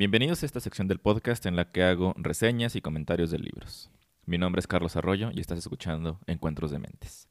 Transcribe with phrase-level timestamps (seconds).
[0.00, 3.90] Bienvenidos a esta sección del podcast en la que hago reseñas y comentarios de libros.
[4.24, 7.28] Mi nombre es Carlos Arroyo y estás escuchando Encuentros de Mentes.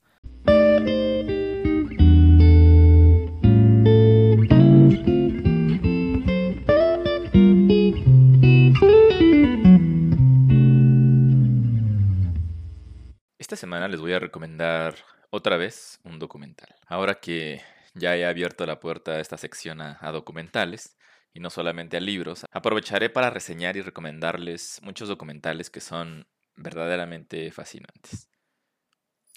[13.39, 14.93] Esta semana les voy a recomendar
[15.31, 16.69] otra vez un documental.
[16.85, 17.63] Ahora que
[17.95, 20.98] ya he abierto la puerta a esta sección a, documentales,
[21.33, 27.51] y no solamente a libros, aprovecharé para reseñar y recomendarles muchos documentales que son verdaderamente
[27.51, 28.29] fascinantes.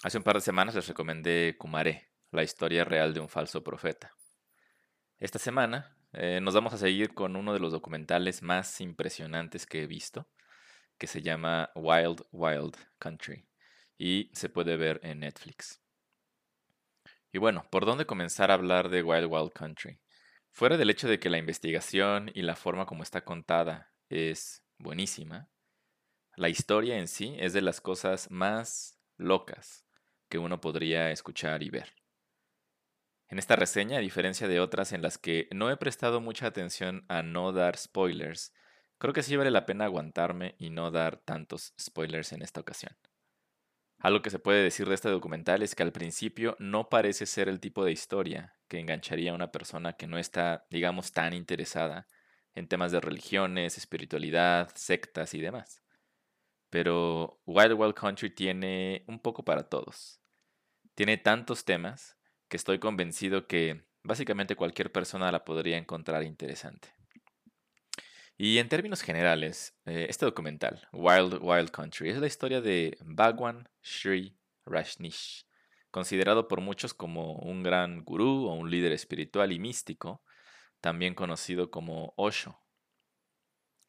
[0.03, 4.11] Hace un par de semanas les recomendé Kumaré, la historia real de un falso profeta.
[5.19, 9.83] Esta semana eh, nos vamos a seguir con uno de los documentales más impresionantes que
[9.83, 10.27] he visto,
[10.97, 13.45] que se llama Wild Wild Country
[13.97, 15.81] y se puede ver en Netflix.
[17.31, 19.99] Y bueno, ¿por dónde comenzar a hablar de Wild Wild Country?
[20.53, 25.49] Fuera del hecho de que la investigación y la forma como está contada es buenísima,
[26.35, 29.87] la historia en sí es de las cosas más locas
[30.29, 31.95] que uno podría escuchar y ver.
[33.29, 37.03] En esta reseña, a diferencia de otras en las que no he prestado mucha atención
[37.07, 38.53] a no dar spoilers,
[38.99, 42.95] creo que sí vale la pena aguantarme y no dar tantos spoilers en esta ocasión.
[44.03, 47.47] Algo que se puede decir de este documental es que al principio no parece ser
[47.47, 52.05] el tipo de historia que engancharía a una persona que no está, digamos, tan interesada
[52.53, 55.81] en temas de religiones, espiritualidad, sectas y demás.
[56.69, 60.19] Pero Wild Wild Country tiene un poco para todos.
[60.95, 62.17] Tiene tantos temas
[62.49, 66.93] que estoy convencido que básicamente cualquier persona la podría encontrar interesante.
[68.37, 73.69] Y en términos generales, eh, este documental, Wild Wild Country, es la historia de Bhagwan
[73.81, 74.35] Sri
[74.65, 75.45] Rajneesh,
[75.91, 80.23] considerado por muchos como un gran gurú o un líder espiritual y místico,
[80.81, 82.59] también conocido como Osho.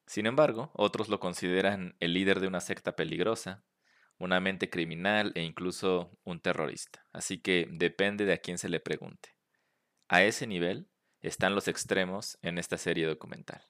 [0.06, 3.64] Sin embargo, otros lo consideran el líder de una secta peligrosa,
[4.18, 7.06] una mente criminal e incluso un terrorista.
[7.12, 9.36] Así que depende de a quién se le pregunte.
[10.08, 13.64] A ese nivel están los extremos en esta serie documental.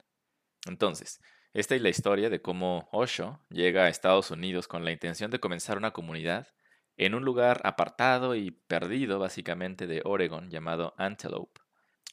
[0.66, 1.20] Entonces,
[1.52, 5.40] esta es la historia de cómo Osho llega a Estados Unidos con la intención de
[5.40, 6.48] comenzar una comunidad
[6.96, 11.60] en un lugar apartado y perdido básicamente de Oregon llamado Antelope.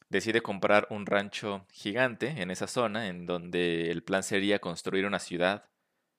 [0.10, 5.20] Decide comprar un rancho gigante en esa zona en donde el plan sería construir una
[5.20, 5.70] ciudad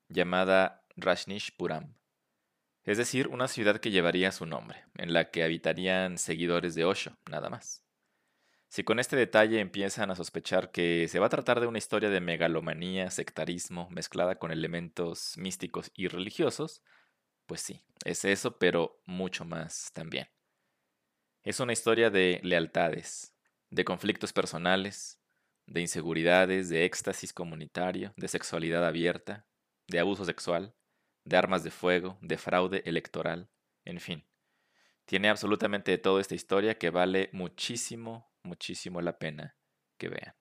[0.08, 1.94] llamada Rajneeshpuram,
[2.84, 7.16] es decir, una ciudad que llevaría su nombre, en la que habitarían seguidores de Osho,
[7.30, 7.84] nada más.
[8.72, 12.08] Si con este detalle empiezan a sospechar que se va a tratar de una historia
[12.08, 16.82] de megalomanía, sectarismo, mezclada con elementos místicos y religiosos,
[17.44, 20.30] pues sí, es eso, pero mucho más también.
[21.42, 23.34] Es una historia de lealtades,
[23.68, 25.20] de conflictos personales,
[25.66, 29.46] de inseguridades, de éxtasis comunitario, de sexualidad abierta,
[29.86, 30.74] de abuso sexual,
[31.26, 33.50] de armas de fuego, de fraude electoral,
[33.84, 34.24] en fin.
[35.04, 39.56] Tiene absolutamente toda esta historia que vale muchísimo, muchísimo la pena
[39.98, 40.34] que vean.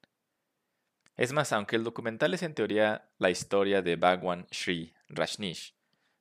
[1.17, 5.75] Es más, aunque el documental es en teoría la historia de Bhagwan Sri Rajneesh,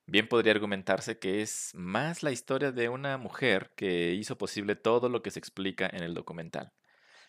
[0.06, 5.08] bien podría argumentarse que es más la historia de una mujer que hizo posible todo
[5.08, 6.72] lo que se explica en el documental.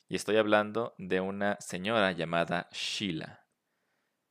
[0.09, 3.47] Y estoy hablando de una señora llamada Sheila.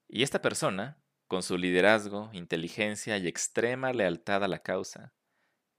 [0.08, 5.14] Y esta persona, con su liderazgo, inteligencia y extrema lealtad a la causa,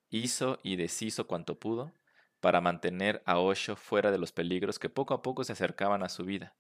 [0.10, 1.94] hizo y deshizo cuanto pudo
[2.42, 6.10] para mantener a Osho fuera de los peligros que poco a poco se acercaban a
[6.10, 6.56] su vida,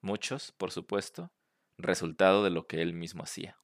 [0.00, 1.30] muchos, por supuesto,
[1.78, 3.56] resultado de lo que él mismo hacía.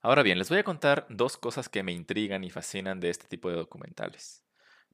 [0.00, 3.26] Ahora bien, les voy a contar dos cosas que me intrigan y fascinan de este
[3.26, 4.44] tipo de documentales.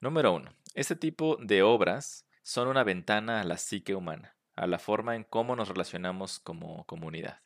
[0.01, 4.79] Número uno, este tipo de obras son una ventana a la psique humana, a la
[4.79, 7.41] forma en cómo nos relacionamos como comunidad.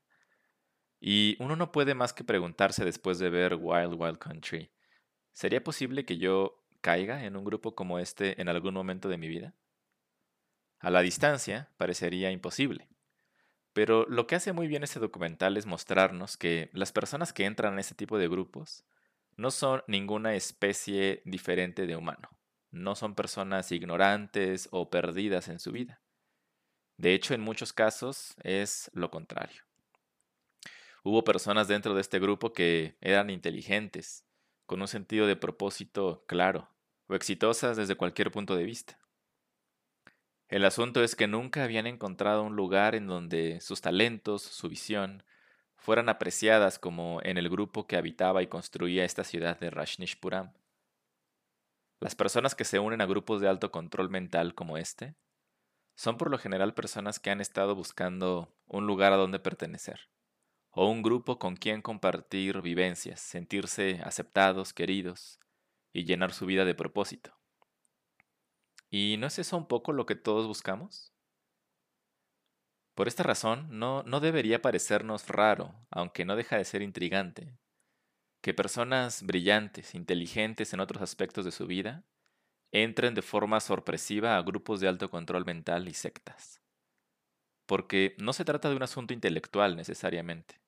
[1.00, 4.72] Y uno no puede más que preguntarse después de ver Wild Wild Country,
[5.32, 9.28] ¿sería posible que yo caiga en un grupo como este en algún momento de mi
[9.28, 9.54] vida?
[10.80, 12.88] A la distancia parecería imposible.
[13.72, 17.74] Pero lo que hace muy bien este documental es mostrarnos que las personas que entran
[17.74, 18.84] en este tipo de grupos
[19.36, 22.28] no son ninguna especie diferente de humano.
[22.70, 26.00] No son personas ignorantes o perdidas en su vida.
[26.96, 29.62] De hecho, en muchos casos es lo contrario.
[31.04, 34.26] Hubo personas dentro de este grupo que eran inteligentes,
[34.68, 36.68] con un sentido de propósito claro
[37.06, 38.98] o exitosas desde cualquier punto de vista.
[40.48, 45.24] El asunto es que nunca habían encontrado un lugar en donde sus talentos, su visión,
[45.74, 50.52] fueran apreciadas como en el grupo que habitaba y construía esta ciudad de Rajnishpuram.
[51.98, 55.16] Las personas que se unen a grupos de alto control mental como este
[55.94, 60.10] son por lo general personas que han estado buscando un lugar a donde pertenecer,
[60.80, 65.40] o un grupo con quien compartir vivencias, sentirse aceptados, queridos
[65.92, 67.36] y llenar su vida de propósito.
[68.88, 71.12] ¿Y no es eso un poco lo que todos buscamos?
[72.94, 77.58] Por esta razón, no, no debería parecernos raro, aunque no deja de ser intrigante,
[78.40, 82.04] que personas brillantes, inteligentes en otros aspectos de su vida,
[82.70, 86.62] entren de forma sorpresiva a grupos de alto control mental y sectas.
[87.66, 90.67] Porque no se trata de un asunto intelectual necesariamente.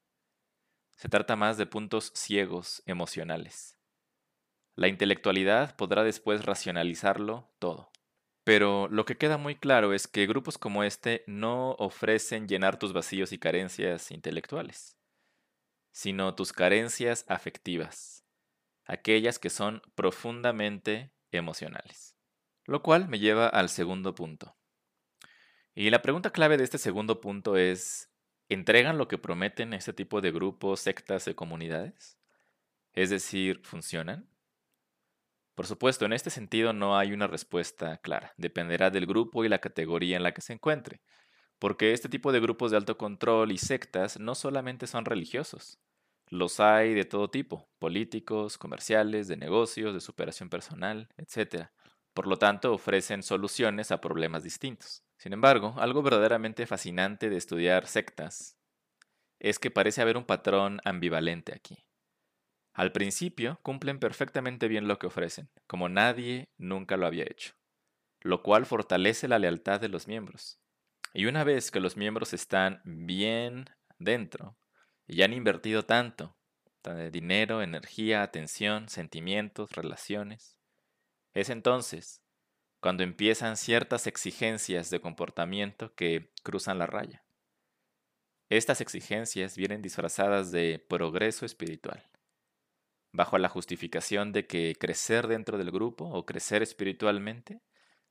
[1.00, 3.78] Se trata más de puntos ciegos emocionales.
[4.76, 7.90] La intelectualidad podrá después racionalizarlo todo.
[8.44, 12.92] Pero lo que queda muy claro es que grupos como este no ofrecen llenar tus
[12.92, 14.98] vacíos y carencias intelectuales,
[15.90, 18.26] sino tus carencias afectivas,
[18.84, 22.14] aquellas que son profundamente emocionales.
[22.66, 24.54] Lo cual me lleva al segundo punto.
[25.74, 28.09] Y la pregunta clave de este segundo punto es,
[28.50, 32.18] ¿entregan lo que prometen este tipo de grupos, sectas y comunidades?
[32.92, 34.28] Es decir, ¿funcionan?
[35.54, 38.34] Por supuesto, en este sentido no hay una respuesta clara.
[38.36, 41.00] Dependerá del grupo y la categoría en la que se encuentre.
[41.58, 45.78] Porque este tipo de grupos de alto control y sectas no solamente son religiosos,
[46.30, 51.70] los hay de todo tipo, políticos, comerciales, de negocios, de superación personal, etc.
[52.14, 55.02] Por lo tanto, ofrecen soluciones a problemas distintos.
[55.20, 58.56] Sin embargo, algo verdaderamente fascinante de estudiar sectas
[59.38, 61.84] es que parece haber un patrón ambivalente aquí.
[62.72, 67.52] Al principio cumplen perfectamente bien lo que ofrecen, como nadie nunca lo había hecho,
[68.20, 70.58] lo cual fortalece la lealtad de los miembros.
[71.12, 73.66] Y una vez que los miembros están bien
[73.98, 74.56] dentro,
[75.06, 76.34] y han invertido tanto,
[77.12, 80.56] dinero, energía, atención, sentimientos, relaciones.
[81.34, 82.19] Es entonces
[82.80, 87.22] cuando empiezan ciertas exigencias de comportamiento que cruzan la raya.
[88.48, 92.08] Estas exigencias vienen disfrazadas de progreso espiritual,
[93.12, 97.60] bajo la justificación de que crecer dentro del grupo o crecer espiritualmente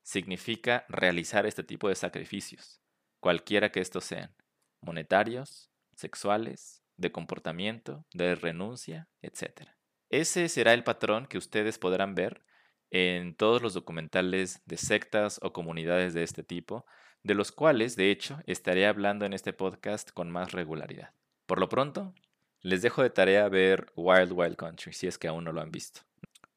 [0.02, 2.80] significa realizar este tipo de sacrificios,
[3.20, 4.34] cualquiera que estos sean,
[4.82, 9.70] monetarios, sexuales, de comportamiento, de renuncia, etc.
[10.10, 12.44] Ese será el patrón que ustedes podrán ver
[12.92, 16.86] en todos los documentales de sectas o comunidades de este tipo,
[17.24, 21.14] de los cuales, de hecho, estaré hablando en este podcast con más regularidad.
[21.46, 22.14] Por lo pronto,
[22.62, 25.72] les dejo de tarea ver Wild Wild Country si es que aún no lo han
[25.72, 26.02] visto.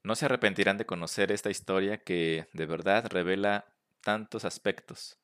[0.02, 3.67] No se arrepentirán de conocer esta historia que de verdad revela
[4.00, 5.19] tantos aspectos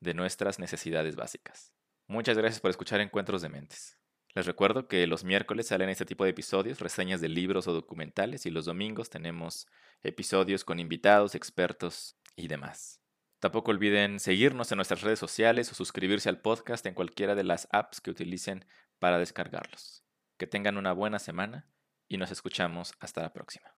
[0.00, 1.72] de nuestras necesidades básicas.
[2.06, 3.99] Muchas gracias por escuchar Encuentros de Mentes.
[4.34, 8.46] Les recuerdo que los miércoles salen este tipo de episodios, reseñas de libros o documentales,
[8.46, 9.66] y los domingos tenemos
[10.02, 13.00] episodios con invitados, expertos y demás.
[13.40, 17.68] Tampoco olviden seguirnos en nuestras redes sociales o suscribirse al podcast en cualquiera de las
[17.72, 18.66] apps que utilicen
[18.98, 20.04] para descargarlos.
[20.36, 21.66] Que tengan una buena semana
[22.06, 23.74] y nos escuchamos hasta la próxima.